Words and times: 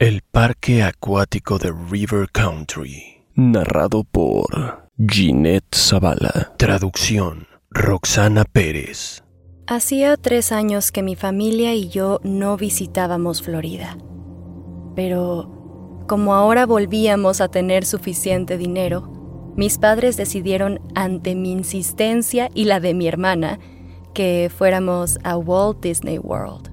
El 0.00 0.22
Parque 0.22 0.82
Acuático 0.82 1.56
de 1.56 1.72
River 1.88 2.28
Country, 2.32 3.24
narrado 3.36 4.02
por 4.02 4.90
Ginette 4.98 5.72
Zavala. 5.72 6.52
Traducción, 6.58 7.46
Roxana 7.70 8.44
Pérez. 8.44 9.22
Hacía 9.68 10.16
tres 10.16 10.50
años 10.50 10.90
que 10.90 11.04
mi 11.04 11.14
familia 11.14 11.76
y 11.76 11.90
yo 11.90 12.18
no 12.24 12.56
visitábamos 12.56 13.40
Florida. 13.40 13.96
Pero 14.96 16.02
como 16.08 16.34
ahora 16.34 16.66
volvíamos 16.66 17.40
a 17.40 17.46
tener 17.46 17.86
suficiente 17.86 18.58
dinero, 18.58 19.52
mis 19.56 19.78
padres 19.78 20.16
decidieron, 20.16 20.80
ante 20.96 21.36
mi 21.36 21.52
insistencia 21.52 22.50
y 22.52 22.64
la 22.64 22.80
de 22.80 22.94
mi 22.94 23.06
hermana, 23.06 23.60
que 24.12 24.50
fuéramos 24.52 25.20
a 25.22 25.36
Walt 25.36 25.80
Disney 25.80 26.18
World. 26.18 26.72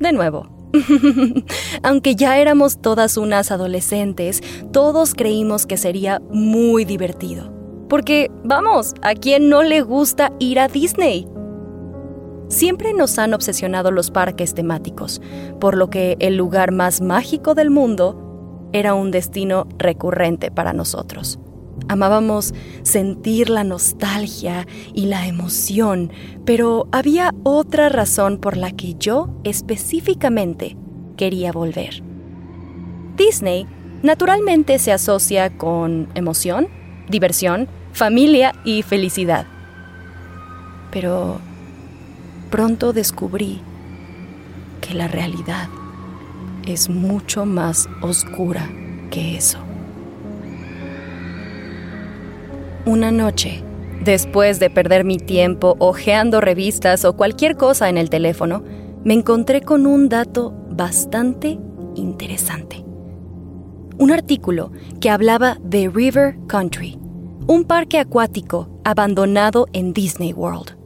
De 0.00 0.12
nuevo, 0.12 0.52
aunque 1.82 2.16
ya 2.16 2.38
éramos 2.38 2.78
todas 2.80 3.16
unas 3.16 3.50
adolescentes, 3.50 4.42
todos 4.72 5.14
creímos 5.14 5.66
que 5.66 5.76
sería 5.76 6.20
muy 6.30 6.84
divertido. 6.84 7.52
Porque, 7.88 8.30
vamos, 8.44 8.94
¿a 9.02 9.14
quién 9.14 9.48
no 9.48 9.62
le 9.62 9.82
gusta 9.82 10.32
ir 10.38 10.58
a 10.60 10.68
Disney? 10.68 11.28
Siempre 12.48 12.92
nos 12.92 13.18
han 13.18 13.34
obsesionado 13.34 13.90
los 13.90 14.10
parques 14.10 14.54
temáticos, 14.54 15.20
por 15.60 15.76
lo 15.76 15.90
que 15.90 16.16
el 16.18 16.36
lugar 16.36 16.72
más 16.72 17.00
mágico 17.00 17.54
del 17.54 17.70
mundo 17.70 18.68
era 18.72 18.94
un 18.94 19.10
destino 19.10 19.66
recurrente 19.78 20.50
para 20.50 20.72
nosotros. 20.72 21.38
Amábamos 21.88 22.54
sentir 22.82 23.50
la 23.50 23.64
nostalgia 23.64 24.66
y 24.94 25.06
la 25.06 25.26
emoción, 25.26 26.12
pero 26.44 26.86
había 26.92 27.34
otra 27.42 27.88
razón 27.88 28.38
por 28.38 28.56
la 28.56 28.70
que 28.70 28.94
yo 28.94 29.28
específicamente 29.44 30.76
quería 31.16 31.52
volver. 31.52 32.02
Disney 33.16 33.66
naturalmente 34.02 34.78
se 34.78 34.92
asocia 34.92 35.56
con 35.56 36.08
emoción, 36.14 36.68
diversión, 37.08 37.68
familia 37.92 38.54
y 38.64 38.82
felicidad. 38.82 39.46
Pero 40.90 41.40
pronto 42.50 42.92
descubrí 42.92 43.60
que 44.80 44.94
la 44.94 45.08
realidad 45.08 45.68
es 46.66 46.88
mucho 46.88 47.46
más 47.46 47.88
oscura 48.02 48.68
que 49.10 49.36
eso. 49.36 49.58
Una 52.84 53.12
noche, 53.12 53.62
después 54.04 54.58
de 54.58 54.68
perder 54.68 55.04
mi 55.04 55.16
tiempo 55.16 55.76
hojeando 55.78 56.40
revistas 56.40 57.04
o 57.04 57.16
cualquier 57.16 57.56
cosa 57.56 57.88
en 57.88 57.96
el 57.96 58.10
teléfono, 58.10 58.64
me 59.04 59.14
encontré 59.14 59.60
con 59.60 59.86
un 59.86 60.08
dato 60.08 60.52
bastante 60.68 61.60
interesante. 61.94 62.84
Un 63.98 64.10
artículo 64.10 64.72
que 65.00 65.10
hablaba 65.10 65.58
de 65.62 65.88
River 65.88 66.36
Country, 66.48 66.98
un 67.46 67.62
parque 67.62 68.00
acuático 68.00 68.80
abandonado 68.82 69.68
en 69.72 69.92
Disney 69.92 70.32
World. 70.32 70.76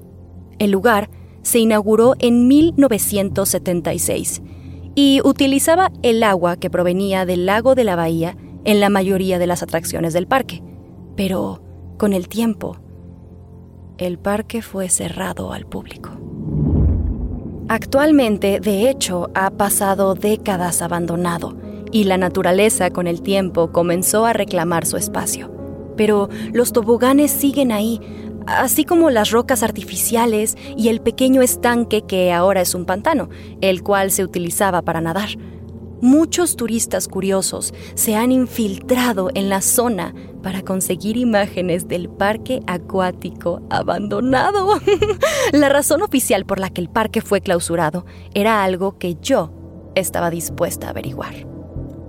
El 0.59 0.73
lugar 0.73 1.09
se 1.41 1.61
inauguró 1.61 2.15
en 2.19 2.47
1976 2.47 4.43
y 4.95 5.23
utilizaba 5.25 5.91
el 6.03 6.23
agua 6.23 6.59
que 6.59 6.69
provenía 6.69 7.25
del 7.25 7.47
lago 7.47 7.75
de 7.75 7.85
la 7.85 7.97
bahía 7.97 8.37
en 8.67 8.81
la 8.81 8.91
mayoría 8.91 9.39
de 9.39 9.47
las 9.47 9.63
atracciones 9.63 10.13
del 10.13 10.27
parque. 10.27 10.63
Pero 11.17 11.63
con 11.97 12.13
el 12.13 12.29
tiempo, 12.29 12.77
el 13.99 14.19
parque 14.19 14.63
fue 14.63 14.89
cerrado 14.89 15.53
al 15.53 15.67
público. 15.67 16.11
Actualmente, 17.69 18.61
de 18.61 18.89
hecho, 18.89 19.31
ha 19.35 19.51
pasado 19.51 20.15
décadas 20.15 20.83
abandonado 20.83 21.57
y 21.91 22.05
la 22.05 22.19
naturaleza 22.19 22.91
con 22.91 23.07
el 23.07 23.23
tiempo 23.23 23.73
comenzó 23.73 24.27
a 24.27 24.33
reclamar 24.33 24.87
su 24.87 24.97
espacio. 24.97 25.51
Pero 25.97 26.29
los 26.53 26.73
toboganes 26.73 27.31
siguen 27.31 27.73
ahí, 27.73 28.01
así 28.47 28.85
como 28.85 29.11
las 29.11 29.31
rocas 29.31 29.63
artificiales 29.63 30.57
y 30.77 30.89
el 30.89 31.01
pequeño 31.01 31.43
estanque 31.43 32.03
que 32.03 32.33
ahora 32.33 32.61
es 32.61 32.75
un 32.75 32.85
pantano, 32.85 33.31
el 33.61 33.83
cual 33.83 34.11
se 34.11 34.23
utilizaba 34.23 34.83
para 34.83 35.01
nadar. 35.01 35.31
Muchos 36.03 36.57
turistas 36.57 37.09
curiosos 37.09 37.73
se 37.95 38.17
han 38.17 38.31
infiltrado 38.31 39.31
en 39.35 39.49
la 39.49 39.63
zona 39.63 40.15
para 40.43 40.61
conseguir 40.61 41.17
imágenes 41.17 41.89
del 41.89 42.11
parque 42.11 42.61
acuático 42.67 43.63
abandonado. 43.71 44.79
la 45.53 45.71
razón 45.71 46.03
oficial 46.03 46.45
por 46.45 46.61
la 46.61 46.69
que 46.69 46.83
el 46.83 46.91
parque 46.91 47.23
fue 47.23 47.41
clausurado 47.41 48.05
era 48.35 48.63
algo 48.63 48.99
que 48.99 49.17
yo 49.23 49.53
estaba 49.95 50.31
dispuesta 50.31 50.89
a 50.89 50.91
averiguar. 50.91 51.47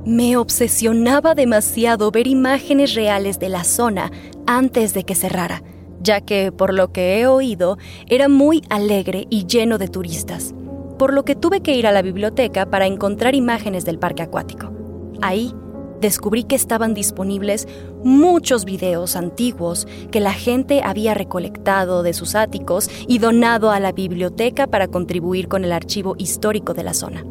Me 0.05 0.35
obsesionaba 0.35 1.33
demasiado 1.33 2.11
ver 2.11 2.27
imágenes 2.27 2.93
reales 2.93 3.39
de 3.39 3.49
la 3.49 3.63
zona 3.63 4.11
antes 4.45 4.93
de 4.93 5.05
que 5.05 5.15
cerrara, 5.15 5.63
ya 6.01 6.19
que, 6.21 6.51
por 6.51 6.73
lo 6.73 6.91
que 6.91 7.19
he 7.19 7.27
oído, 7.27 7.77
era 8.07 8.27
muy 8.27 8.61
alegre 8.69 9.27
y 9.29 9.45
lleno 9.45 9.77
de 9.77 9.87
turistas 9.87 10.53
por 10.97 11.13
lo 11.13 11.23
que 11.23 11.35
tuve 11.35 11.61
que 11.61 11.75
ir 11.75 11.87
a 11.87 11.91
la 11.91 12.01
biblioteca 12.01 12.65
para 12.65 12.87
encontrar 12.87 13.35
imágenes 13.35 13.85
del 13.85 13.99
parque 13.99 14.23
acuático. 14.23 14.71
Ahí 15.21 15.53
descubrí 16.01 16.43
que 16.43 16.55
estaban 16.55 16.93
disponibles 16.93 17.67
muchos 18.03 18.65
videos 18.65 19.15
antiguos 19.15 19.87
que 20.11 20.19
la 20.19 20.33
gente 20.33 20.81
había 20.83 21.13
recolectado 21.13 22.03
de 22.03 22.13
sus 22.13 22.35
áticos 22.35 22.89
y 23.07 23.19
donado 23.19 23.71
a 23.71 23.79
la 23.79 23.91
biblioteca 23.91 24.67
para 24.67 24.87
contribuir 24.87 25.47
con 25.47 25.63
el 25.63 25.71
archivo 25.71 26.15
histórico 26.17 26.73
de 26.73 26.83
la 26.83 26.93
zona. 26.93 27.25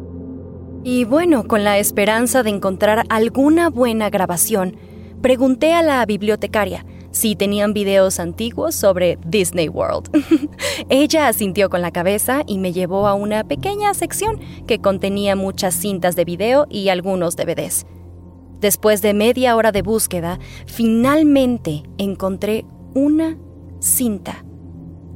Y 0.83 1.05
bueno, 1.05 1.47
con 1.47 1.63
la 1.63 1.77
esperanza 1.77 2.43
de 2.43 2.49
encontrar 2.49 3.03
alguna 3.09 3.69
buena 3.69 4.09
grabación, 4.09 4.77
pregunté 5.21 5.73
a 5.73 5.81
la 5.81 6.05
bibliotecaria 6.05 6.85
si 7.17 7.35
tenían 7.35 7.73
videos 7.73 8.19
antiguos 8.19 8.75
sobre 8.75 9.17
Disney 9.25 9.69
World. 9.69 10.09
Ella 10.89 11.27
asintió 11.27 11.67
con 11.69 11.81
la 11.81 11.91
cabeza 11.91 12.43
y 12.45 12.59
me 12.59 12.73
llevó 12.73 13.07
a 13.07 13.15
una 13.15 13.43
pequeña 13.43 13.93
sección 13.95 14.39
que 14.67 14.79
contenía 14.79 15.35
muchas 15.35 15.73
cintas 15.73 16.15
de 16.15 16.25
video 16.25 16.67
y 16.69 16.89
algunos 16.89 17.35
DVDs. 17.35 17.87
Después 18.61 19.01
de 19.01 19.15
media 19.15 19.55
hora 19.55 19.71
de 19.71 19.81
búsqueda, 19.81 20.39
finalmente 20.67 21.83
encontré 21.97 22.65
una 22.93 23.37
cinta 23.79 24.45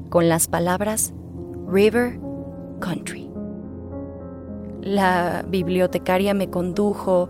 con 0.09 0.27
las 0.27 0.47
palabras 0.47 1.13
River 1.67 2.19
Country. 2.79 3.29
La 4.81 5.45
bibliotecaria 5.47 6.33
me 6.33 6.49
condujo 6.49 7.29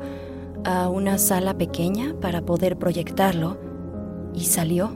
a 0.64 0.88
una 0.88 1.18
sala 1.18 1.58
pequeña 1.58 2.16
para 2.22 2.42
poder 2.42 2.78
proyectarlo 2.78 3.71
y 4.34 4.46
salió, 4.46 4.90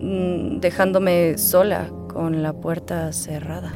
mm, 0.00 0.60
dejándome 0.60 1.38
sola 1.38 1.90
con 2.08 2.42
la 2.42 2.52
puerta 2.52 3.12
cerrada. 3.12 3.72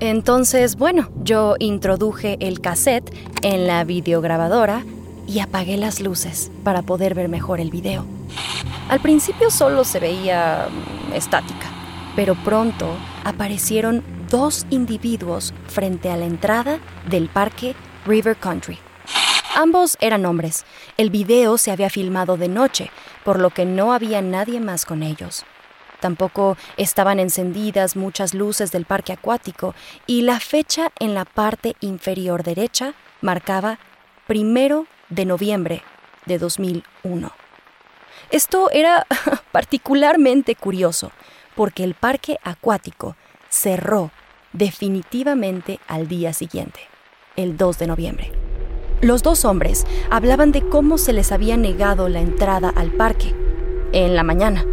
Entonces, 0.00 0.76
bueno, 0.76 1.08
yo 1.22 1.56
introduje 1.58 2.36
el 2.40 2.60
cassette 2.60 3.14
en 3.42 3.66
la 3.66 3.84
videograbadora 3.84 4.84
y 5.26 5.38
apagué 5.38 5.76
las 5.76 6.00
luces 6.00 6.50
para 6.62 6.82
poder 6.82 7.14
ver 7.14 7.28
mejor 7.28 7.60
el 7.60 7.70
video. 7.70 8.04
Al 8.88 9.00
principio 9.00 9.50
solo 9.50 9.84
se 9.84 10.00
veía 10.00 10.68
mm, 10.68 11.14
estática, 11.14 11.66
pero 12.16 12.34
pronto 12.34 12.86
aparecieron 13.24 14.02
dos 14.30 14.66
individuos 14.70 15.54
frente 15.66 16.10
a 16.10 16.16
la 16.16 16.26
entrada 16.26 16.80
del 17.08 17.28
parque 17.28 17.74
River 18.04 18.36
Country. 18.36 18.78
Ambos 19.56 19.96
eran 20.00 20.26
hombres. 20.26 20.64
El 20.96 21.10
video 21.10 21.58
se 21.58 21.70
había 21.70 21.88
filmado 21.88 22.36
de 22.36 22.48
noche, 22.48 22.90
por 23.24 23.38
lo 23.38 23.50
que 23.50 23.64
no 23.64 23.92
había 23.92 24.20
nadie 24.20 24.58
más 24.58 24.84
con 24.84 25.04
ellos. 25.04 25.44
Tampoco 26.00 26.56
estaban 26.76 27.20
encendidas 27.20 27.94
muchas 27.94 28.34
luces 28.34 28.72
del 28.72 28.84
parque 28.84 29.12
acuático 29.12 29.76
y 30.08 30.22
la 30.22 30.40
fecha 30.40 30.90
en 30.98 31.14
la 31.14 31.24
parte 31.24 31.76
inferior 31.80 32.42
derecha 32.42 32.94
marcaba 33.20 33.78
primero 34.26 34.88
de 35.08 35.24
noviembre 35.24 35.84
de 36.26 36.38
2001. 36.38 37.30
Esto 38.32 38.70
era 38.72 39.06
particularmente 39.52 40.56
curioso 40.56 41.12
porque 41.54 41.84
el 41.84 41.94
parque 41.94 42.38
acuático 42.42 43.16
cerró 43.48 44.10
definitivamente 44.52 45.78
al 45.86 46.08
día 46.08 46.32
siguiente, 46.32 46.80
el 47.36 47.56
2 47.56 47.78
de 47.78 47.86
noviembre. 47.86 48.43
Los 49.00 49.22
dos 49.22 49.44
hombres 49.44 49.86
hablaban 50.10 50.52
de 50.52 50.62
cómo 50.62 50.98
se 50.98 51.12
les 51.12 51.32
había 51.32 51.56
negado 51.56 52.08
la 52.08 52.20
entrada 52.20 52.72
al 52.74 52.92
parque 52.92 53.34
en 53.92 54.16
la 54.16 54.22
mañana 54.22 54.64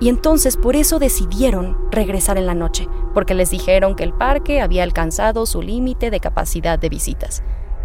y 0.00 0.08
entonces 0.08 0.56
por 0.56 0.76
eso 0.76 0.98
decidieron 0.98 1.76
regresar 1.90 2.38
en 2.38 2.46
la 2.46 2.54
noche, 2.54 2.88
porque 3.12 3.34
les 3.34 3.50
dijeron 3.50 3.94
que 3.94 4.04
el 4.04 4.14
parque 4.14 4.60
había 4.60 4.82
alcanzado 4.82 5.44
su 5.44 5.60
límite 5.60 6.10
de 6.10 6.20
capacidad 6.20 6.78
de 6.78 6.88
visitas. 6.88 7.42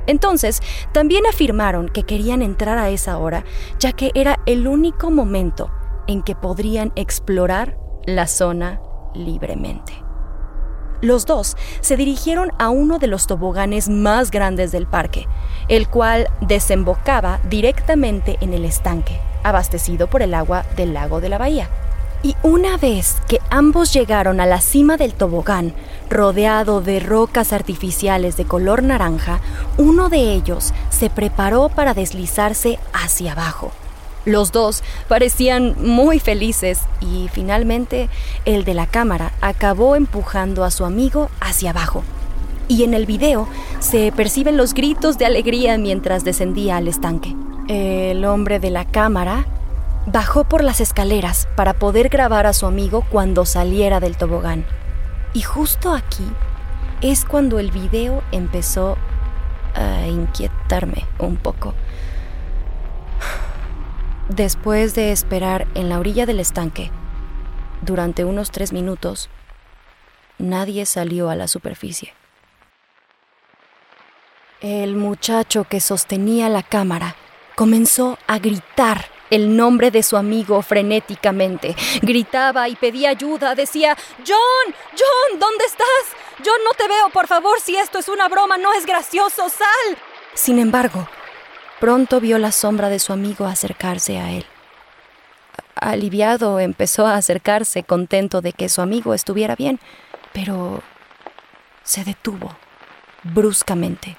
Entonces, 0.07 0.61
también 0.93 1.25
afirmaron 1.25 1.89
que 1.89 2.03
querían 2.03 2.41
entrar 2.41 2.77
a 2.77 2.89
esa 2.89 3.17
hora, 3.17 3.43
ya 3.79 3.91
que 3.91 4.11
era 4.13 4.39
el 4.45 4.67
único 4.67 5.11
momento 5.11 5.71
en 6.07 6.21
que 6.21 6.35
podrían 6.35 6.93
explorar 6.95 7.77
la 8.05 8.27
zona 8.27 8.79
libremente. 9.13 10.04
Los 11.05 11.27
dos 11.27 11.55
se 11.81 11.97
dirigieron 11.97 12.51
a 12.57 12.69
uno 12.69 12.97
de 12.97 13.05
los 13.05 13.27
toboganes 13.27 13.89
más 13.89 14.31
grandes 14.31 14.71
del 14.71 14.87
parque, 14.87 15.27
el 15.67 15.87
cual 15.87 16.29
desembocaba 16.41 17.39
directamente 17.47 18.39
en 18.41 18.55
el 18.55 18.65
estanque, 18.65 19.19
abastecido 19.43 20.07
por 20.07 20.23
el 20.23 20.33
agua 20.33 20.65
del 20.75 20.95
lago 20.95 21.21
de 21.21 21.29
la 21.29 21.37
bahía. 21.37 21.69
Y 22.23 22.35
una 22.41 22.77
vez 22.77 23.17
que 23.27 23.39
ambos 23.51 23.93
llegaron 23.93 24.39
a 24.39 24.47
la 24.47 24.61
cima 24.61 24.97
del 24.97 25.13
tobogán, 25.13 25.75
rodeado 26.09 26.81
de 26.81 26.99
rocas 26.99 27.53
artificiales 27.53 28.35
de 28.35 28.45
color 28.45 28.81
naranja, 28.81 29.41
uno 29.77 30.09
de 30.09 30.33
ellos 30.33 30.73
se 30.89 31.11
preparó 31.11 31.69
para 31.69 31.93
deslizarse 31.93 32.79
hacia 32.93 33.33
abajo. 33.33 33.71
Los 34.25 34.51
dos 34.51 34.83
parecían 35.07 35.75
muy 35.77 36.19
felices 36.19 36.81
y 36.99 37.29
finalmente 37.31 38.09
el 38.45 38.65
de 38.65 38.73
la 38.73 38.87
cámara 38.87 39.31
acabó 39.39 39.95
empujando 39.95 40.63
a 40.63 40.71
su 40.71 40.83
amigo 40.83 41.29
hacia 41.39 41.69
abajo. 41.69 42.03
Y 42.67 42.83
en 42.83 42.95
el 42.95 43.05
video 43.05 43.47
se 43.79 44.11
perciben 44.11 44.57
los 44.57 44.73
gritos 44.73 45.19
de 45.19 45.27
alegría 45.27 45.77
mientras 45.77 46.23
descendía 46.23 46.77
al 46.77 46.87
estanque. 46.87 47.35
El 47.67 48.25
hombre 48.25 48.59
de 48.59 48.71
la 48.71 48.85
cámara 48.85 49.45
bajó 50.07 50.43
por 50.43 50.63
las 50.63 50.81
escaleras 50.81 51.47
para 51.55 51.73
poder 51.73 52.09
grabar 52.09 52.47
a 52.47 52.53
su 52.53 52.65
amigo 52.65 53.05
cuando 53.11 53.45
saliera 53.45 53.99
del 53.99 54.17
tobogán. 54.17 54.65
Y 55.33 55.41
justo 55.41 55.93
aquí 55.93 56.25
es 57.01 57.25
cuando 57.25 57.59
el 57.59 57.69
video 57.69 58.23
empezó 58.31 58.97
a 59.75 60.07
inquietarme 60.07 61.05
un 61.19 61.35
poco. 61.37 61.73
Después 64.29 64.95
de 64.95 65.11
esperar 65.11 65.67
en 65.75 65.87
la 65.87 65.99
orilla 65.99 66.25
del 66.25 66.39
estanque 66.39 66.89
durante 67.81 68.25
unos 68.25 68.49
tres 68.49 68.73
minutos, 68.73 69.29
nadie 70.39 70.87
salió 70.87 71.29
a 71.29 71.35
la 71.35 71.47
superficie. 71.47 72.13
El 74.61 74.95
muchacho 74.95 75.65
que 75.65 75.79
sostenía 75.79 76.49
la 76.49 76.63
cámara 76.63 77.15
comenzó 77.55 78.17
a 78.25 78.39
gritar 78.39 79.05
el 79.29 79.55
nombre 79.55 79.91
de 79.91 80.01
su 80.01 80.17
amigo 80.17 80.61
frenéticamente. 80.63 81.75
Gritaba 82.01 82.67
y 82.67 82.75
pedía 82.75 83.11
ayuda, 83.11 83.53
decía, 83.53 83.95
John, 84.27 84.75
John, 84.91 85.39
¿dónde 85.39 85.65
estás? 85.65 86.17
John, 86.43 86.59
no 86.63 86.71
te 86.71 86.87
veo, 86.87 87.09
por 87.09 87.27
favor, 87.27 87.59
si 87.61 87.75
esto 87.75 87.99
es 87.99 88.09
una 88.09 88.27
broma, 88.27 88.57
no 88.57 88.73
es 88.73 88.87
gracioso, 88.87 89.49
sal. 89.49 89.97
Sin 90.33 90.57
embargo, 90.57 91.07
Pronto 91.79 92.21
vio 92.21 92.37
la 92.37 92.51
sombra 92.51 92.89
de 92.89 92.99
su 92.99 93.11
amigo 93.11 93.45
acercarse 93.45 94.19
a 94.19 94.31
él. 94.31 94.45
Aliviado, 95.75 96.59
empezó 96.61 97.05
a 97.05 97.15
acercarse, 97.15 97.83
contento 97.83 98.41
de 98.41 98.53
que 98.53 98.69
su 98.69 98.81
amigo 98.81 99.13
estuviera 99.13 99.55
bien, 99.55 99.79
pero 100.31 100.81
se 101.83 102.05
detuvo 102.05 102.55
bruscamente. 103.23 104.15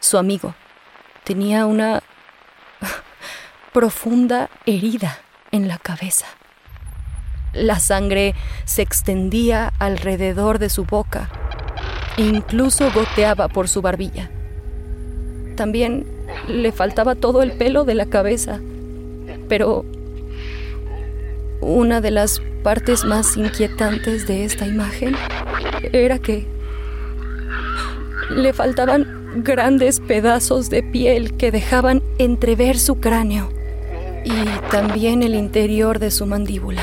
Su 0.00 0.18
amigo 0.18 0.54
tenía 1.24 1.64
una 1.64 2.02
profunda 3.72 4.50
herida 4.66 5.18
en 5.52 5.66
la 5.66 5.78
cabeza. 5.78 6.26
La 7.54 7.80
sangre 7.80 8.34
se 8.64 8.82
extendía 8.82 9.72
alrededor 9.78 10.58
de 10.58 10.68
su 10.68 10.84
boca 10.84 11.30
e 12.16 12.22
incluso 12.22 12.90
goteaba 12.92 13.48
por 13.48 13.68
su 13.68 13.80
barbilla. 13.80 14.30
También 15.60 16.06
le 16.48 16.72
faltaba 16.72 17.16
todo 17.16 17.42
el 17.42 17.52
pelo 17.52 17.84
de 17.84 17.94
la 17.94 18.06
cabeza. 18.06 18.60
Pero 19.46 19.84
una 21.60 22.00
de 22.00 22.10
las 22.10 22.40
partes 22.62 23.04
más 23.04 23.36
inquietantes 23.36 24.26
de 24.26 24.46
esta 24.46 24.66
imagen 24.66 25.14
era 25.92 26.18
que 26.18 26.46
le 28.30 28.54
faltaban 28.54 29.42
grandes 29.44 30.00
pedazos 30.00 30.70
de 30.70 30.82
piel 30.82 31.36
que 31.36 31.50
dejaban 31.50 32.02
entrever 32.16 32.78
su 32.78 32.98
cráneo 32.98 33.50
y 34.24 34.70
también 34.70 35.22
el 35.22 35.34
interior 35.34 35.98
de 35.98 36.10
su 36.10 36.24
mandíbula. 36.24 36.80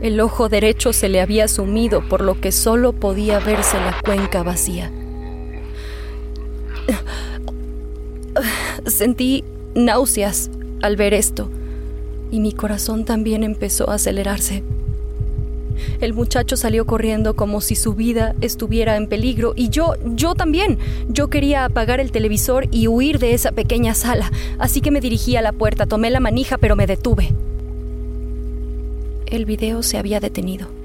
El 0.00 0.18
ojo 0.18 0.48
derecho 0.48 0.92
se 0.92 1.08
le 1.08 1.20
había 1.20 1.46
sumido 1.46 2.02
por 2.08 2.20
lo 2.20 2.40
que 2.40 2.50
solo 2.50 2.92
podía 2.94 3.38
verse 3.38 3.76
la 3.76 3.96
cuenca 4.04 4.42
vacía. 4.42 4.90
Sentí 8.86 9.42
náuseas 9.74 10.50
al 10.80 10.96
ver 10.96 11.12
esto 11.12 11.50
y 12.30 12.40
mi 12.40 12.52
corazón 12.52 13.04
también 13.04 13.42
empezó 13.42 13.90
a 13.90 13.94
acelerarse. 13.94 14.62
El 16.00 16.14
muchacho 16.14 16.56
salió 16.56 16.86
corriendo 16.86 17.34
como 17.36 17.60
si 17.60 17.74
su 17.74 17.94
vida 17.94 18.34
estuviera 18.40 18.96
en 18.96 19.08
peligro 19.08 19.52
y 19.56 19.68
yo, 19.68 19.94
yo 20.04 20.34
también. 20.34 20.78
Yo 21.08 21.28
quería 21.28 21.64
apagar 21.64 22.00
el 22.00 22.12
televisor 22.12 22.66
y 22.70 22.88
huir 22.88 23.18
de 23.18 23.34
esa 23.34 23.52
pequeña 23.52 23.94
sala, 23.94 24.30
así 24.58 24.80
que 24.80 24.90
me 24.90 25.00
dirigí 25.00 25.36
a 25.36 25.42
la 25.42 25.52
puerta, 25.52 25.86
tomé 25.86 26.10
la 26.10 26.20
manija 26.20 26.56
pero 26.56 26.76
me 26.76 26.86
detuve. 26.86 27.32
El 29.26 29.44
video 29.44 29.82
se 29.82 29.98
había 29.98 30.20
detenido. 30.20 30.75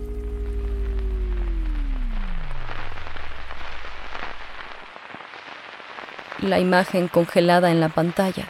La 6.42 6.58
imagen 6.60 7.08
congelada 7.08 7.70
en 7.70 7.80
la 7.80 7.90
pantalla 7.90 8.48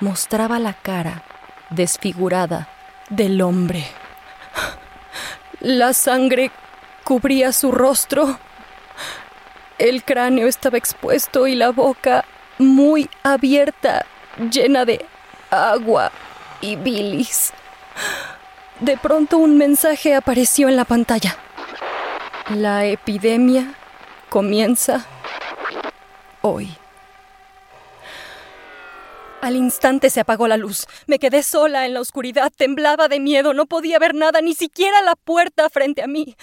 mostraba 0.00 0.58
la 0.58 0.74
cara 0.74 1.22
desfigurada 1.70 2.68
del 3.08 3.40
hombre. 3.40 3.86
La 5.60 5.94
sangre 5.94 6.50
cubría 7.02 7.52
su 7.52 7.72
rostro. 7.72 8.38
El 9.78 10.04
cráneo 10.04 10.48
estaba 10.48 10.76
expuesto 10.76 11.46
y 11.46 11.54
la 11.54 11.70
boca 11.70 12.26
muy 12.58 13.08
abierta, 13.22 14.04
llena 14.50 14.84
de 14.84 15.06
agua 15.50 16.12
y 16.60 16.76
bilis. 16.76 17.54
De 18.80 18.98
pronto 18.98 19.38
un 19.38 19.56
mensaje 19.56 20.14
apareció 20.14 20.68
en 20.68 20.76
la 20.76 20.84
pantalla. 20.84 21.36
La 22.50 22.84
epidemia 22.84 23.72
comienza 24.28 25.06
hoy. 26.42 26.76
Al 29.42 29.56
instante 29.56 30.08
se 30.08 30.20
apagó 30.20 30.46
la 30.46 30.56
luz. 30.56 30.86
Me 31.08 31.18
quedé 31.18 31.42
sola 31.42 31.84
en 31.84 31.94
la 31.94 32.00
oscuridad, 32.00 32.52
temblaba 32.56 33.08
de 33.08 33.18
miedo, 33.18 33.54
no 33.54 33.66
podía 33.66 33.98
ver 33.98 34.14
nada, 34.14 34.40
ni 34.40 34.54
siquiera 34.54 35.02
la 35.02 35.16
puerta 35.16 35.68
frente 35.68 36.00
a 36.00 36.06
mí. 36.06 36.36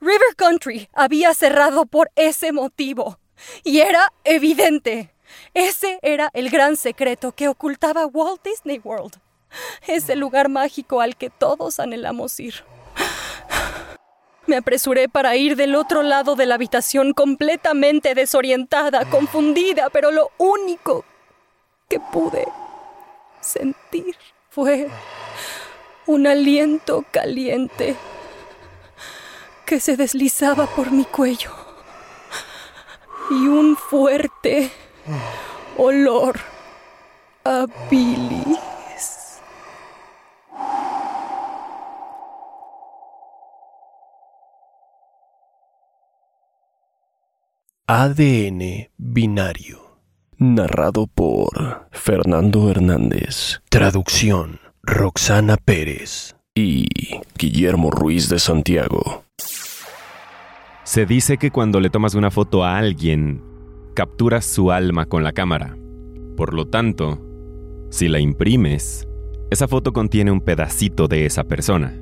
River 0.00 0.36
Country 0.36 0.88
había 0.92 1.34
cerrado 1.34 1.84
por 1.84 2.12
ese 2.14 2.52
motivo. 2.52 3.18
Y 3.64 3.80
era 3.80 4.12
evidente. 4.22 5.12
Ese 5.52 5.98
era 6.00 6.30
el 6.32 6.48
gran 6.48 6.76
secreto 6.76 7.32
que 7.32 7.48
ocultaba 7.48 8.06
Walt 8.06 8.44
Disney 8.44 8.80
World. 8.84 9.16
Ese 9.88 10.14
lugar 10.14 10.48
mágico 10.48 11.00
al 11.00 11.16
que 11.16 11.30
todos 11.30 11.80
anhelamos 11.80 12.38
ir. 12.38 12.64
Me 14.46 14.58
apresuré 14.58 15.08
para 15.08 15.34
ir 15.34 15.56
del 15.56 15.74
otro 15.74 16.04
lado 16.04 16.36
de 16.36 16.46
la 16.46 16.54
habitación 16.54 17.14
completamente 17.14 18.14
desorientada, 18.14 19.10
confundida, 19.10 19.90
pero 19.90 20.12
lo 20.12 20.30
único 20.38 21.04
que 21.88 22.00
pude 22.00 22.46
sentir 23.40 24.16
fue 24.50 24.88
un 26.06 26.26
aliento 26.26 27.04
caliente 27.10 27.96
que 29.66 29.80
se 29.80 29.96
deslizaba 29.96 30.66
por 30.66 30.90
mi 30.90 31.04
cuello 31.04 31.50
y 33.30 33.46
un 33.46 33.76
fuerte 33.76 34.70
olor 35.76 36.38
a 37.44 37.66
bilis. 37.90 38.54
ADN 47.86 48.88
binario. 48.96 49.83
Narrado 50.52 51.06
por 51.06 51.86
Fernando 51.90 52.70
Hernández. 52.70 53.62
Traducción 53.70 54.60
Roxana 54.82 55.56
Pérez 55.56 56.36
y 56.54 56.86
Guillermo 57.38 57.90
Ruiz 57.90 58.28
de 58.28 58.38
Santiago. 58.38 59.24
Se 60.82 61.06
dice 61.06 61.38
que 61.38 61.50
cuando 61.50 61.80
le 61.80 61.88
tomas 61.88 62.14
una 62.14 62.30
foto 62.30 62.62
a 62.62 62.76
alguien, 62.76 63.42
capturas 63.94 64.44
su 64.44 64.70
alma 64.70 65.06
con 65.06 65.24
la 65.24 65.32
cámara. 65.32 65.78
Por 66.36 66.52
lo 66.52 66.66
tanto, 66.66 67.18
si 67.88 68.08
la 68.08 68.20
imprimes, 68.20 69.08
esa 69.50 69.66
foto 69.66 69.94
contiene 69.94 70.30
un 70.30 70.42
pedacito 70.42 71.08
de 71.08 71.24
esa 71.24 71.44
persona, 71.44 71.98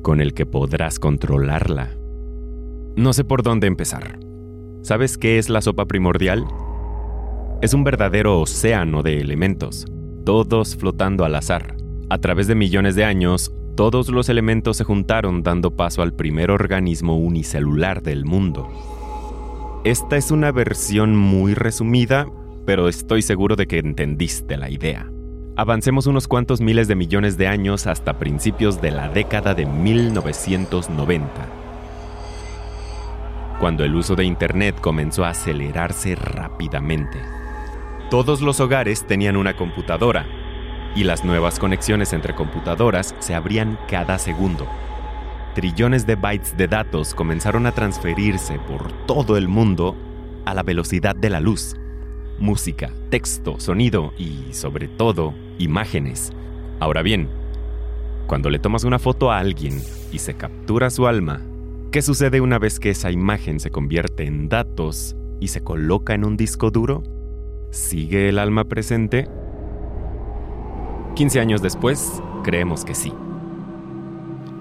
con 0.00 0.22
el 0.22 0.32
que 0.32 0.46
podrás 0.46 0.98
controlarla. 0.98 1.90
No 2.96 3.12
sé 3.12 3.22
por 3.22 3.42
dónde 3.42 3.66
empezar. 3.66 4.18
¿Sabes 4.80 5.18
qué 5.18 5.36
es 5.36 5.50
la 5.50 5.60
sopa 5.60 5.84
primordial? 5.84 6.46
Es 7.62 7.72
un 7.72 7.84
verdadero 7.84 8.38
océano 8.38 9.02
de 9.02 9.18
elementos, 9.18 9.86
todos 10.26 10.76
flotando 10.76 11.24
al 11.24 11.34
azar. 11.34 11.74
A 12.10 12.18
través 12.18 12.48
de 12.48 12.54
millones 12.54 12.96
de 12.96 13.06
años, 13.06 13.50
todos 13.76 14.10
los 14.10 14.28
elementos 14.28 14.76
se 14.76 14.84
juntaron 14.84 15.42
dando 15.42 15.70
paso 15.70 16.02
al 16.02 16.12
primer 16.12 16.50
organismo 16.50 17.16
unicelular 17.16 18.02
del 18.02 18.26
mundo. 18.26 18.68
Esta 19.84 20.18
es 20.18 20.30
una 20.30 20.52
versión 20.52 21.16
muy 21.16 21.54
resumida, 21.54 22.26
pero 22.66 22.88
estoy 22.88 23.22
seguro 23.22 23.56
de 23.56 23.66
que 23.66 23.78
entendiste 23.78 24.58
la 24.58 24.68
idea. 24.68 25.10
Avancemos 25.56 26.06
unos 26.06 26.28
cuantos 26.28 26.60
miles 26.60 26.88
de 26.88 26.94
millones 26.94 27.38
de 27.38 27.48
años 27.48 27.86
hasta 27.86 28.18
principios 28.18 28.82
de 28.82 28.90
la 28.90 29.08
década 29.08 29.54
de 29.54 29.64
1990, 29.64 31.30
cuando 33.58 33.82
el 33.82 33.94
uso 33.94 34.14
de 34.14 34.24
Internet 34.26 34.78
comenzó 34.78 35.24
a 35.24 35.30
acelerarse 35.30 36.14
rápidamente. 36.16 37.18
Todos 38.10 38.40
los 38.40 38.60
hogares 38.60 39.06
tenían 39.06 39.36
una 39.36 39.56
computadora, 39.56 40.26
y 40.94 41.04
las 41.04 41.24
nuevas 41.24 41.58
conexiones 41.58 42.12
entre 42.12 42.34
computadoras 42.34 43.14
se 43.18 43.34
abrían 43.34 43.78
cada 43.88 44.18
segundo. 44.18 44.66
Trillones 45.54 46.06
de 46.06 46.16
bytes 46.16 46.56
de 46.56 46.68
datos 46.68 47.14
comenzaron 47.14 47.66
a 47.66 47.72
transferirse 47.72 48.58
por 48.60 48.92
todo 49.06 49.36
el 49.36 49.48
mundo 49.48 49.96
a 50.44 50.54
la 50.54 50.62
velocidad 50.62 51.16
de 51.16 51.30
la 51.30 51.40
luz 51.40 51.76
música, 52.38 52.90
texto, 53.10 53.58
sonido 53.58 54.12
y, 54.18 54.52
sobre 54.52 54.88
todo, 54.88 55.34
imágenes. 55.58 56.32
Ahora 56.80 57.02
bien, 57.02 57.28
cuando 58.26 58.50
le 58.50 58.58
tomas 58.58 58.84
una 58.84 58.98
foto 58.98 59.30
a 59.30 59.38
alguien 59.38 59.80
y 60.12 60.18
se 60.18 60.34
captura 60.34 60.90
su 60.90 61.06
alma, 61.06 61.40
¿qué 61.90 62.02
sucede 62.02 62.40
una 62.40 62.58
vez 62.58 62.78
que 62.78 62.90
esa 62.90 63.10
imagen 63.10 63.60
se 63.60 63.70
convierte 63.70 64.26
en 64.26 64.48
datos 64.48 65.16
y 65.40 65.48
se 65.48 65.62
coloca 65.62 66.14
en 66.14 66.24
un 66.24 66.36
disco 66.36 66.70
duro? 66.70 67.02
¿Sigue 67.76 68.30
el 68.30 68.38
alma 68.38 68.64
presente? 68.64 69.28
15 71.14 71.40
años 71.40 71.60
después, 71.60 72.22
creemos 72.42 72.86
que 72.86 72.94
sí. 72.94 73.12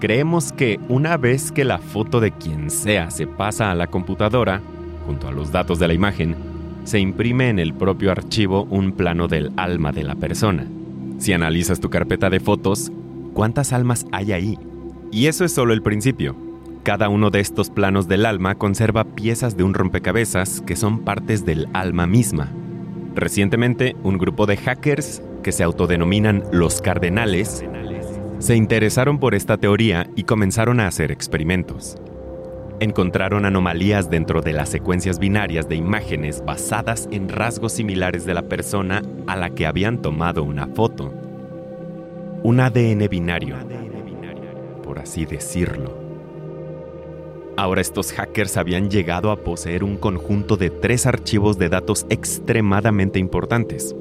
Creemos 0.01 0.51
que 0.51 0.81
una 0.89 1.15
vez 1.15 1.53
que 1.53 1.63
la 1.63 1.77
foto 1.77 2.19
de 2.19 2.31
quien 2.31 2.69
sea 2.69 3.09
se 3.11 3.25
pasa 3.25 3.71
a 3.71 3.73
la 3.73 3.87
computadora, 3.87 4.61
junto 5.07 5.29
a 5.29 5.31
los 5.31 5.53
datos 5.53 5.79
de 5.79 5.87
la 5.87 5.93
imagen, 5.93 6.35
se 6.83 6.99
imprime 6.99 7.47
en 7.47 7.59
el 7.59 7.73
propio 7.73 8.11
archivo 8.11 8.67
un 8.69 8.91
plano 8.91 9.29
del 9.29 9.53
alma 9.55 9.93
de 9.93 10.03
la 10.03 10.15
persona. 10.15 10.67
Si 11.17 11.31
analizas 11.31 11.79
tu 11.79 11.89
carpeta 11.89 12.29
de 12.29 12.41
fotos, 12.41 12.91
¿cuántas 13.33 13.71
almas 13.71 14.05
hay 14.11 14.33
ahí? 14.33 14.59
Y 15.13 15.27
eso 15.27 15.45
es 15.45 15.53
solo 15.53 15.71
el 15.71 15.81
principio. 15.81 16.35
Cada 16.83 17.07
uno 17.07 17.29
de 17.29 17.39
estos 17.39 17.69
planos 17.69 18.09
del 18.09 18.25
alma 18.25 18.55
conserva 18.55 19.05
piezas 19.05 19.55
de 19.55 19.63
un 19.63 19.73
rompecabezas 19.73 20.59
que 20.67 20.75
son 20.75 20.99
partes 20.99 21.45
del 21.45 21.69
alma 21.71 22.07
misma. 22.07 22.51
Recientemente, 23.15 23.95
un 24.03 24.17
grupo 24.17 24.45
de 24.45 24.57
hackers, 24.57 25.21
que 25.41 25.51
se 25.51 25.63
autodenominan 25.63 26.43
los 26.51 26.81
cardenales, 26.81 27.63
se 28.39 28.55
interesaron 28.55 29.19
por 29.19 29.33
esta 29.33 29.57
teoría 29.57 30.07
y 30.15 30.23
comenzaron 30.23 30.79
a 30.79 30.87
hacer 30.87 31.11
experimentos 31.11 31.97
encontraron 32.79 33.45
anomalías 33.45 34.09
dentro 34.09 34.41
de 34.41 34.53
las 34.53 34.69
secuencias 34.69 35.19
binarias 35.19 35.69
de 35.69 35.75
imágenes 35.75 36.43
basadas 36.45 37.07
en 37.11 37.29
rasgos 37.29 37.73
similares 37.73 38.25
de 38.25 38.33
la 38.33 38.43
persona 38.43 39.01
a 39.27 39.35
la 39.35 39.49
que 39.51 39.65
habían 39.65 40.01
tomado 40.01 40.43
una 40.43 40.67
foto. 40.67 41.13
Un 42.43 42.59
ADN 42.59 43.07
binario, 43.09 43.55
por 44.83 44.99
así 44.99 45.25
decirlo. 45.25 46.04
Ahora 47.57 47.81
estos 47.81 48.11
hackers 48.11 48.57
habían 48.57 48.89
llegado 48.89 49.31
a 49.31 49.37
poseer 49.37 49.83
un 49.83 49.97
conjunto 49.97 50.57
de 50.57 50.69
tres 50.69 51.05
archivos 51.05 51.57
de 51.57 51.69
datos 51.69 52.05
extremadamente 52.09 53.19
importantes. 53.19 53.95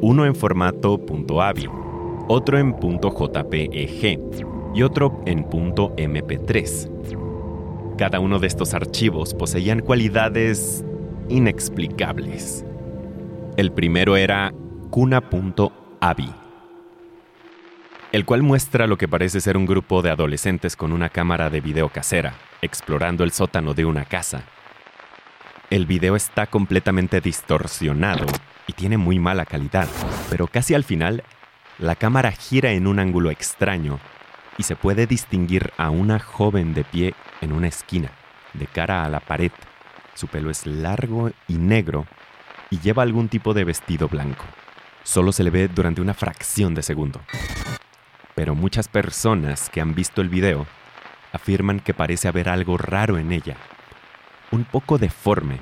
Uno 0.00 0.26
en 0.26 0.34
formato 0.34 1.00
.avi, 1.40 1.68
otro 2.28 2.58
en 2.58 2.74
.jpeg 2.74 4.18
y 4.74 4.82
otro 4.82 5.20
en 5.26 5.44
.mp3 5.44 6.92
cada 8.02 8.18
uno 8.18 8.40
de 8.40 8.48
estos 8.48 8.74
archivos 8.74 9.32
poseían 9.32 9.78
cualidades 9.78 10.84
inexplicables. 11.28 12.64
El 13.56 13.70
primero 13.70 14.16
era 14.16 14.52
cuna.avi, 14.90 16.34
el 18.10 18.24
cual 18.24 18.42
muestra 18.42 18.86
lo 18.88 18.96
que 18.98 19.06
parece 19.06 19.40
ser 19.40 19.56
un 19.56 19.66
grupo 19.66 20.02
de 20.02 20.10
adolescentes 20.10 20.74
con 20.74 20.90
una 20.90 21.10
cámara 21.10 21.48
de 21.48 21.60
video 21.60 21.90
casera, 21.90 22.34
explorando 22.62 23.24
el 23.24 23.32
sótano 23.32 23.74
de 23.74 23.84
una 23.84 24.04
casa. 24.04 24.44
El 25.68 25.86
video 25.86 26.16
está 26.16 26.46
completamente 26.46 27.20
distorsionado 27.20 28.26
y 28.66 28.72
tiene 28.72 28.96
muy 28.96 29.18
mala 29.18 29.44
calidad, 29.44 29.88
pero 30.30 30.46
casi 30.46 30.74
al 30.74 30.84
final, 30.84 31.24
la 31.78 31.96
cámara 31.96 32.30
gira 32.30 32.70
en 32.72 32.86
un 32.86 32.98
ángulo 32.98 33.30
extraño 33.30 33.98
y 34.56 34.62
se 34.62 34.76
puede 34.76 35.06
distinguir 35.06 35.72
a 35.76 35.90
una 35.90 36.20
joven 36.20 36.72
de 36.72 36.84
pie 36.84 37.14
en 37.40 37.52
una 37.52 37.68
esquina, 37.68 38.12
de 38.54 38.66
cara 38.66 39.04
a 39.04 39.08
la 39.08 39.20
pared. 39.20 39.52
Su 40.14 40.28
pelo 40.28 40.50
es 40.50 40.66
largo 40.66 41.30
y 41.48 41.54
negro 41.54 42.06
y 42.70 42.78
lleva 42.78 43.02
algún 43.02 43.28
tipo 43.28 43.54
de 43.54 43.64
vestido 43.64 44.08
blanco. 44.08 44.44
Solo 45.02 45.32
se 45.32 45.42
le 45.42 45.50
ve 45.50 45.68
durante 45.68 46.00
una 46.00 46.14
fracción 46.14 46.74
de 46.74 46.82
segundo. 46.82 47.20
Pero 48.34 48.54
muchas 48.54 48.88
personas 48.88 49.68
que 49.68 49.80
han 49.80 49.94
visto 49.94 50.20
el 50.20 50.28
video 50.28 50.66
afirman 51.32 51.80
que 51.80 51.94
parece 51.94 52.28
haber 52.28 52.48
algo 52.48 52.78
raro 52.78 53.18
en 53.18 53.32
ella, 53.32 53.56
un 54.50 54.64
poco 54.64 54.98
deforme, 54.98 55.58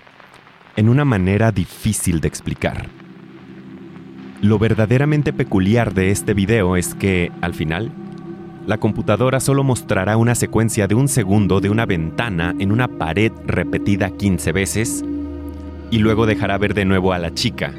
en 0.77 0.89
una 0.89 1.05
manera 1.05 1.53
difícil 1.53 2.21
de 2.21 2.29
explicar. 2.29 2.89
Lo 4.43 4.59
verdaderamente 4.59 5.33
peculiar 5.33 5.93
de 5.93 6.11
este 6.11 6.35
video 6.35 6.77
es 6.77 6.95
que, 6.95 7.31
al 7.43 7.55
final, 7.55 7.93
la 8.67 8.79
computadora 8.79 9.41
solo 9.41 9.65
mostrará 9.65 10.17
una 10.17 10.35
secuencia 10.35 10.87
de 10.87 10.95
un 10.95 11.09
segundo 11.09 11.61
de 11.61 11.71
una 11.71 11.87
ventana 11.87 12.55
en 12.59 12.73
una 12.73 12.89
pared 12.89 13.33
repetida 13.47 14.11
15 14.11 14.53
veces 14.53 15.05
y 15.91 15.99
luego 15.99 16.27
dejará 16.27 16.57
ver 16.57 16.75
de 16.75 16.85
nuevo 16.85 17.12
a 17.12 17.19
la 17.19 17.35
chica, 17.35 17.73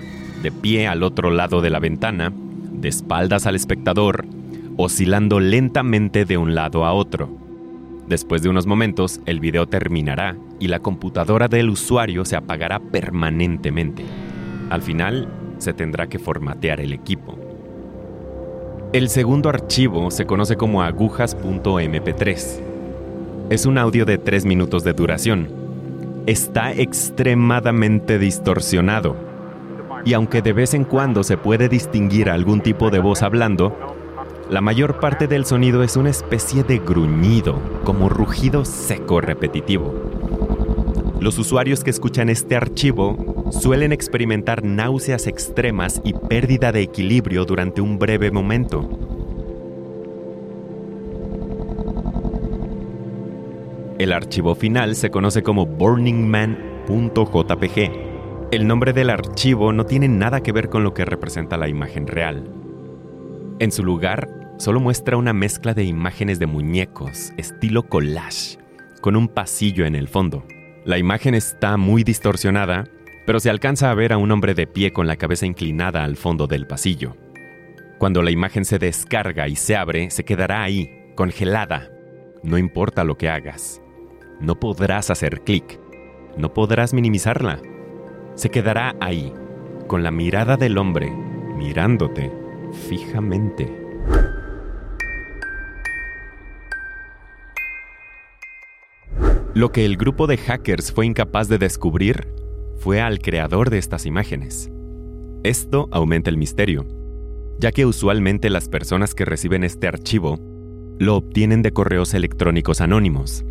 de 0.44 0.52
pie 0.52 0.88
al 0.88 1.04
otro 1.04 1.32
lado 1.32 1.62
de 1.62 1.70
la 1.70 1.80
ventana, 1.80 2.32
de 2.72 2.90
espaldas 2.90 3.46
al 3.46 3.56
espectador, 3.56 4.26
oscilando 4.78 5.40
lentamente 5.40 6.26
de 6.26 6.38
un 6.38 6.56
lado 6.56 6.86
a 6.86 6.94
otro. 6.94 7.41
Después 8.12 8.42
de 8.42 8.50
unos 8.50 8.68
momentos, 8.68 9.22
el 9.26 9.40
video 9.40 9.68
terminará 9.70 10.36
y 10.60 10.68
la 10.68 10.80
computadora 10.80 11.48
del 11.48 11.70
usuario 11.70 12.26
se 12.26 12.36
apagará 12.36 12.82
permanentemente. 12.82 14.04
Al 14.70 14.82
final, 14.82 15.30
se 15.60 15.72
tendrá 15.72 16.08
que 16.08 16.20
formatear 16.20 16.82
el 16.82 16.92
equipo. 16.92 17.40
El 18.92 19.08
segundo 19.08 19.48
archivo 19.48 20.12
se 20.12 20.26
conoce 20.26 20.58
como 20.58 20.84
agujas.mp3. 20.84 22.60
Es 23.50 23.66
un 23.66 23.78
audio 23.78 24.04
de 24.04 24.18
3 24.18 24.44
minutos 24.44 24.84
de 24.84 24.92
duración. 24.92 25.48
Está 26.26 26.74
extremadamente 26.74 28.20
distorsionado. 28.20 29.16
Y 30.04 30.16
aunque 30.16 30.42
de 30.42 30.52
vez 30.52 30.74
en 30.74 30.84
cuando 30.84 31.24
se 31.24 31.38
puede 31.38 31.70
distinguir 31.70 32.30
algún 32.30 32.60
tipo 32.60 32.90
de 32.90 33.00
voz 33.00 33.22
hablando, 33.22 34.01
la 34.52 34.60
mayor 34.60 35.00
parte 35.00 35.30
del 35.30 35.46
sonido 35.46 35.82
es 35.82 35.96
una 35.96 36.10
especie 36.10 36.64
de 36.64 36.80
gruñido, 36.80 37.58
como 37.86 38.10
rugido 38.10 38.66
seco 38.66 39.22
repetitivo. 39.22 39.96
Los 41.22 41.40
usuarios 41.40 41.86
que 41.86 41.90
escuchan 41.90 42.28
este 42.28 42.58
archivo 42.58 43.46
suelen 43.50 43.94
experimentar 43.94 44.66
náuseas 44.66 45.28
extremas 45.28 46.02
y 46.04 46.12
pérdida 46.12 46.74
de 46.74 46.82
equilibrio 46.82 47.46
durante 47.46 47.80
un 47.80 47.98
breve 47.98 48.30
momento. 48.30 48.90
El 54.00 54.12
archivo 54.12 54.56
final 54.56 54.98
se 54.98 55.12
conoce 55.12 55.44
como 55.44 55.66
burningman.jpg. 55.66 57.92
El 58.52 58.68
nombre 58.68 58.92
del 58.92 59.12
archivo 59.12 59.72
no 59.72 59.86
tiene 59.86 60.10
nada 60.10 60.44
que 60.44 60.52
ver 60.52 60.68
con 60.68 60.84
lo 60.84 60.94
que 60.94 61.06
representa 61.06 61.56
la 61.56 61.70
imagen 61.70 62.06
real. 62.06 62.50
En 63.60 63.72
su 63.72 63.84
lugar, 63.84 64.41
solo 64.62 64.80
muestra 64.80 65.18
una 65.18 65.34
mezcla 65.34 65.74
de 65.74 65.84
imágenes 65.84 66.38
de 66.38 66.46
muñecos, 66.46 67.34
estilo 67.36 67.90
collage, 67.90 68.60
con 69.02 69.16
un 69.16 69.28
pasillo 69.28 69.88
en 69.88 69.96
el 69.96 70.08
fondo. 70.08 70.46
La 70.86 71.00
imagen 71.00 71.34
está 71.34 71.78
muy 71.78 72.04
distorsionada, 72.04 72.84
pero 73.26 73.40
se 73.40 73.50
alcanza 73.50 73.90
a 73.90 73.96
ver 73.96 74.14
a 74.14 74.20
un 74.20 74.30
hombre 74.30 74.54
de 74.54 74.68
pie 74.68 74.94
con 74.94 75.08
la 75.08 75.16
cabeza 75.16 75.48
inclinada 75.48 76.04
al 76.04 76.16
fondo 76.16 76.46
del 76.46 76.68
pasillo. 76.68 77.18
Cuando 77.98 78.22
la 78.22 78.30
imagen 78.30 78.64
se 78.64 78.78
descarga 78.78 79.48
y 79.48 79.56
se 79.56 79.76
abre, 79.76 80.12
se 80.12 80.26
quedará 80.26 80.62
ahí, 80.62 80.92
congelada. 81.16 81.90
No 82.44 82.60
importa 82.60 83.04
lo 83.04 83.18
que 83.18 83.30
hagas. 83.30 83.82
No 84.40 84.60
podrás 84.60 85.10
hacer 85.10 85.42
clic. 85.42 85.80
No 86.38 86.54
podrás 86.54 86.94
minimizarla. 86.94 87.60
se 88.36 88.52
quedará 88.52 88.96
ahí, 89.00 89.34
con 89.88 90.04
la 90.04 90.12
mirada 90.12 90.56
del 90.56 90.78
hombre, 90.78 91.12
mirándote 91.58 92.32
fijamente. 92.88 93.91
Lo 99.54 99.74
que 99.74 99.84
el 99.84 99.98
grupo 99.98 100.28
de 100.28 100.38
hackers 100.38 100.94
fue 100.94 101.06
incapaz 101.06 101.50
de 101.50 101.58
descubrir 101.58 102.26
fue 102.78 103.02
al 103.02 103.20
creador 103.20 103.70
de 103.70 103.80
estas 103.80 104.06
imágenes. 104.06 104.72
Esto 105.44 105.90
aumenta 105.92 106.30
el 106.30 106.38
misterio, 106.38 106.86
ya 107.60 107.74
que 107.74 107.86
usualmente 107.86 108.50
las 108.50 108.70
personas 108.70 109.14
que 109.14 109.26
reciben 109.26 109.66
este 109.66 109.90
archivo 109.90 110.40
lo 111.00 111.18
obtienen 111.18 111.64
de 111.64 111.72
correos 111.74 112.14
electrónicos 112.14 112.80
anónimos. 112.80 113.44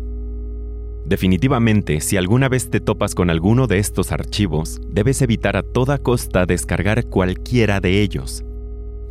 Definitivamente, 1.05 2.01
si 2.01 2.17
alguna 2.17 2.49
vez 2.49 2.71
te 2.71 2.79
topas 2.79 3.13
con 3.13 3.29
alguno 3.29 3.67
de 3.67 3.77
estos 3.77 4.11
archivos, 4.11 4.81
debes 4.87 5.21
evitar 5.21 5.55
a 5.55 5.61
toda 5.61 5.99
costa 5.99 6.47
descargar 6.47 7.05
cualquiera 7.05 7.79
de 7.79 8.01
ellos. 8.01 8.43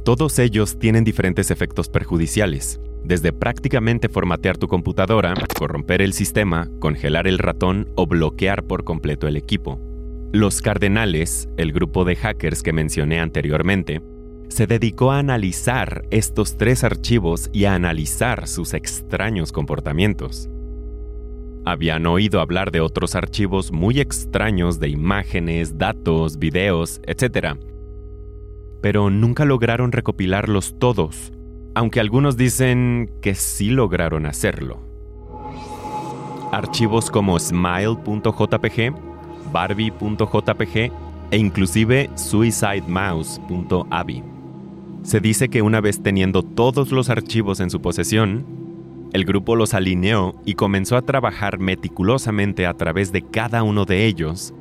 Todos 0.04 0.40
ellos 0.40 0.76
tienen 0.78 1.04
diferentes 1.04 1.52
efectos 1.52 1.88
perjudiciales, 1.88 2.80
desde 3.10 3.32
prácticamente 3.32 4.08
formatear 4.08 4.56
tu 4.56 4.68
computadora, 4.68 5.34
corromper 5.58 6.00
el 6.00 6.12
sistema, 6.12 6.70
congelar 6.78 7.26
el 7.26 7.38
ratón 7.38 7.88
o 7.96 8.06
bloquear 8.06 8.62
por 8.62 8.84
completo 8.84 9.26
el 9.26 9.36
equipo. 9.36 9.80
Los 10.32 10.62
Cardenales, 10.62 11.48
el 11.56 11.72
grupo 11.72 12.04
de 12.04 12.14
hackers 12.14 12.62
que 12.62 12.72
mencioné 12.72 13.18
anteriormente, 13.18 14.00
se 14.46 14.68
dedicó 14.68 15.10
a 15.10 15.18
analizar 15.18 16.04
estos 16.12 16.56
tres 16.56 16.84
archivos 16.84 17.50
y 17.52 17.64
a 17.64 17.74
analizar 17.74 18.46
sus 18.46 18.74
extraños 18.74 19.50
comportamientos. 19.50 20.48
Habían 21.64 22.06
oído 22.06 22.40
hablar 22.40 22.70
de 22.70 22.80
otros 22.80 23.16
archivos 23.16 23.72
muy 23.72 23.98
extraños 23.98 24.78
de 24.78 24.88
imágenes, 24.88 25.78
datos, 25.78 26.38
videos, 26.38 27.00
etc. 27.08 27.56
Pero 28.80 29.10
nunca 29.10 29.44
lograron 29.44 29.90
recopilarlos 29.90 30.78
todos, 30.78 31.32
aunque 31.74 32.00
algunos 32.00 32.36
dicen 32.36 33.10
que 33.22 33.34
sí 33.34 33.70
lograron 33.70 34.26
hacerlo. 34.26 34.78
Archivos 36.52 37.10
como 37.10 37.38
smile.jpg, 37.38 38.92
barbie.jpg 39.52 40.92
e 41.30 41.38
inclusive 41.38 42.10
suicidemouse.avi. 42.16 44.24
Se 45.02 45.20
dice 45.20 45.48
que 45.48 45.62
una 45.62 45.80
vez 45.80 46.02
teniendo 46.02 46.42
todos 46.42 46.92
los 46.92 47.08
archivos 47.08 47.60
en 47.60 47.70
su 47.70 47.80
posesión, 47.80 48.44
el 49.12 49.24
grupo 49.24 49.56
los 49.56 49.74
alineó 49.74 50.34
y 50.44 50.54
comenzó 50.54 50.96
a 50.96 51.02
trabajar 51.02 51.58
meticulosamente 51.58 52.66
a 52.66 52.74
través 52.74 53.12
de 53.12 53.22
cada 53.22 53.62
uno 53.62 53.84
de 53.84 54.06
ellos 54.06 54.54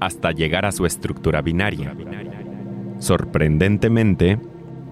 hasta 0.00 0.32
llegar 0.32 0.66
a 0.66 0.72
su 0.72 0.86
estructura 0.86 1.40
binaria. 1.42 1.96
Sorprendentemente, 2.98 4.40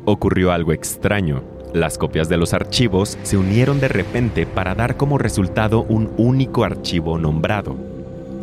ocurrió 0.04 0.52
algo 0.52 0.72
extraño. 0.72 1.55
Las 1.76 1.98
copias 1.98 2.28
de 2.30 2.38
los 2.38 2.54
archivos 2.54 3.18
se 3.22 3.36
unieron 3.36 3.78
de 3.80 3.88
repente 3.88 4.46
para 4.46 4.74
dar 4.74 4.96
como 4.96 5.18
resultado 5.18 5.82
un 5.82 6.10
único 6.16 6.64
archivo 6.64 7.18
nombrado, 7.18 7.76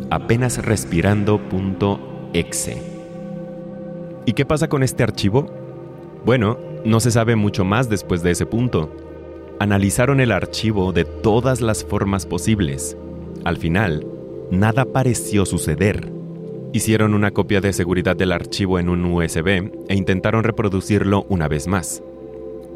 apenas 0.08 0.64
respirando.exe. 0.64 2.80
¿Y 4.24 4.34
qué 4.34 4.46
pasa 4.46 4.68
con 4.68 4.84
este 4.84 5.02
archivo? 5.02 5.50
Bueno, 6.24 6.58
no 6.84 7.00
se 7.00 7.10
sabe 7.10 7.34
mucho 7.34 7.64
más 7.64 7.90
después 7.90 8.22
de 8.22 8.30
ese 8.30 8.46
punto. 8.46 8.88
Analizaron 9.58 10.20
el 10.20 10.30
archivo 10.30 10.92
de 10.92 11.04
todas 11.04 11.60
las 11.60 11.84
formas 11.84 12.26
posibles. 12.26 12.96
Al 13.44 13.56
final, 13.56 14.06
nada 14.52 14.84
pareció 14.84 15.44
suceder. 15.44 16.08
Hicieron 16.72 17.14
una 17.14 17.32
copia 17.32 17.60
de 17.60 17.72
seguridad 17.72 18.14
del 18.14 18.30
archivo 18.30 18.78
en 18.78 18.88
un 18.88 19.04
USB 19.04 19.72
e 19.88 19.96
intentaron 19.96 20.44
reproducirlo 20.44 21.26
una 21.28 21.48
vez 21.48 21.66
más. 21.66 22.00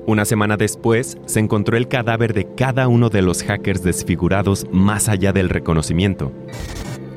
Una 0.09 0.25
semana 0.25 0.57
después, 0.57 1.19
se 1.27 1.39
encontró 1.39 1.77
el 1.77 1.87
cadáver 1.87 2.33
de 2.33 2.49
cada 2.55 2.89
uno 2.89 3.11
de 3.11 3.21
los 3.21 3.43
hackers 3.43 3.83
desfigurados 3.83 4.67
más 4.73 5.07
allá 5.11 5.35
del 5.35 5.51
reconocimiento. 5.51 6.33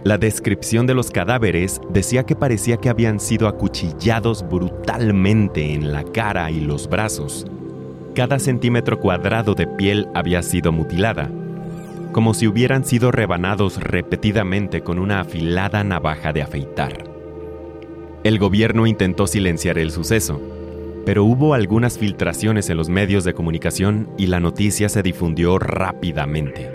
La 0.04 0.18
descripción 0.18 0.88
de 0.88 0.94
los 0.94 1.10
cadáveres 1.10 1.80
decía 1.90 2.26
que 2.26 2.36
parecía 2.36 2.76
que 2.76 2.90
habían 2.90 3.22
sido 3.22 3.48
acuchillados 3.48 4.44
brutalmente 4.44 5.74
en 5.74 5.94
la 5.94 6.04
cara 6.04 6.52
y 6.52 6.60
los 6.60 6.90
brazos. 6.90 7.48
Cada 8.14 8.40
centímetro 8.40 9.00
cuadrado 9.00 9.56
de 9.56 9.68
piel 9.68 10.10
había 10.14 10.42
sido 10.42 10.74
mutilada, 10.74 11.32
como 12.12 12.34
si 12.34 12.46
hubieran 12.46 12.84
sido 12.84 13.10
rebanados 13.14 13.82
repetidamente 13.82 14.82
con 14.82 15.00
una 15.00 15.22
afilada 15.22 15.86
navaja 15.86 16.34
de 16.34 16.42
afeitar. 16.42 17.06
El 18.26 18.38
gobierno 18.38 18.86
intentó 18.86 19.28
silenciar 19.28 19.78
el 19.78 19.92
suceso, 19.92 20.42
pero 21.06 21.24
hubo 21.24 21.54
algunas 21.54 21.98
filtraciones 21.98 22.70
en 22.70 22.78
los 22.78 22.90
medios 22.90 23.24
de 23.24 23.34
comunicación 23.34 24.10
y 24.18 24.28
la 24.28 24.40
noticia 24.40 24.90
se 24.90 25.02
difundió 25.04 25.60
rápidamente. 25.60 26.72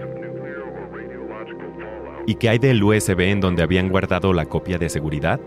¿Y 2.26 2.34
qué 2.34 2.48
hay 2.48 2.58
del 2.58 2.82
USB 2.82 3.20
en 3.20 3.40
donde 3.40 3.62
habían 3.62 3.88
guardado 3.88 4.32
la 4.32 4.46
copia 4.46 4.78
de 4.78 4.88
seguridad? 4.88 5.40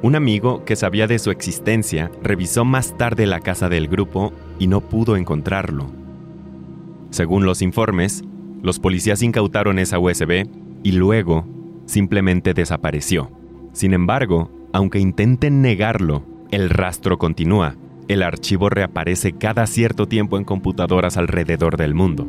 Un 0.00 0.16
amigo 0.16 0.64
que 0.64 0.74
sabía 0.74 1.06
de 1.06 1.18
su 1.18 1.30
existencia 1.30 2.10
revisó 2.22 2.64
más 2.64 2.96
tarde 2.96 3.26
la 3.26 3.40
casa 3.40 3.68
del 3.68 3.88
grupo 3.88 4.32
y 4.58 4.66
no 4.66 4.80
pudo 4.80 5.16
encontrarlo. 5.16 5.90
Según 7.10 7.44
los 7.44 7.60
informes, 7.60 8.24
los 8.62 8.78
policías 8.78 9.22
incautaron 9.22 9.78
esa 9.78 9.98
USB 9.98 10.46
y 10.82 10.92
luego 10.92 11.46
simplemente 11.84 12.54
desapareció. 12.54 13.30
Sin 13.72 13.92
embargo, 13.92 14.50
aunque 14.72 14.98
intenten 14.98 15.60
negarlo, 15.60 16.24
el 16.50 16.70
rastro 16.70 17.18
continúa. 17.18 17.76
El 18.12 18.22
archivo 18.22 18.68
reaparece 18.68 19.32
cada 19.32 19.66
cierto 19.66 20.06
tiempo 20.06 20.36
en 20.36 20.44
computadoras 20.44 21.16
alrededor 21.16 21.78
del 21.78 21.94
mundo. 21.94 22.28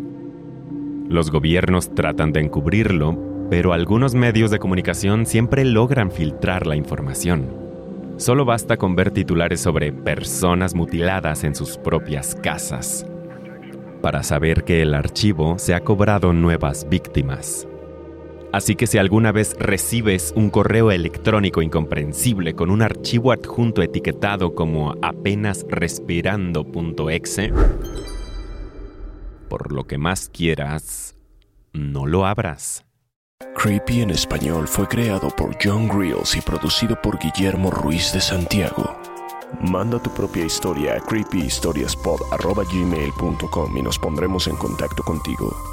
Los 1.10 1.30
gobiernos 1.30 1.94
tratan 1.94 2.32
de 2.32 2.40
encubrirlo, 2.40 3.48
pero 3.50 3.74
algunos 3.74 4.16
medios 4.16 4.50
de 4.50 4.60
comunicación 4.60 5.26
siempre 5.26 5.66
logran 5.66 6.10
filtrar 6.10 6.68
la 6.68 6.78
información. 6.78 7.54
Solo 8.16 8.46
basta 8.46 8.78
con 8.78 8.96
ver 8.96 9.12
titulares 9.12 9.60
sobre 9.60 9.92
personas 9.92 10.74
mutiladas 10.74 11.44
en 11.44 11.54
sus 11.54 11.78
propias 11.78 12.34
casas 12.36 13.06
para 14.02 14.24
saber 14.24 14.64
que 14.64 14.82
el 14.82 14.94
archivo 14.94 15.60
se 15.60 15.74
ha 15.74 15.82
cobrado 15.82 16.32
nuevas 16.32 16.88
víctimas. 16.90 17.68
Así 18.54 18.76
que 18.76 18.86
si 18.86 19.00
alguna 19.00 19.32
vez 19.32 19.56
recibes 19.58 20.32
un 20.36 20.52
correo 20.52 20.92
electrónico 20.92 21.64
incomprensible 21.64 22.54
con 22.54 22.70
un 22.70 22.84
archivo 22.84 23.32
adjunto 23.32 23.82
etiquetado 23.82 24.54
como 24.54 24.94
apenas 25.02 25.66
respirando.exe, 25.68 27.52
por 29.50 29.72
lo 29.72 29.86
que 29.86 29.98
más 29.98 30.30
quieras, 30.30 31.16
no 31.74 32.06
lo 32.06 32.28
abras. 32.28 32.86
Creepy 33.56 34.02
en 34.02 34.12
español 34.12 34.68
fue 34.68 34.88
creado 34.88 35.32
por 35.32 35.58
John 35.60 35.88
Grills 35.88 36.36
y 36.36 36.42
producido 36.42 36.96
por 37.02 37.18
Guillermo 37.18 37.72
Ruiz 37.72 38.14
de 38.14 38.22
Santiago. 38.22 38.96
Manda 39.62 40.00
tu 40.00 40.14
propia 40.14 40.46
historia 40.46 40.98
a 40.98 41.00
creepyhistoriaspod.gmail.com 41.00 43.78
y 43.78 43.82
nos 43.82 43.98
pondremos 43.98 44.48
en 44.48 44.58
contacto 44.58 45.02
contigo. 45.02 45.73